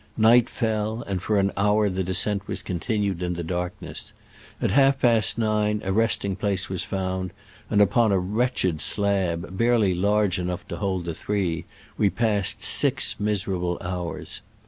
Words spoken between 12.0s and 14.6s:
passed six miserable hours.